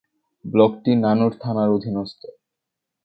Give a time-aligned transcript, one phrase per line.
[0.45, 2.21] ব্লকটি নানুর থানার অধীনস্থ।